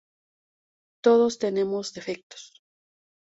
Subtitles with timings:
[1.05, 2.43] Todos tenemos defectos!!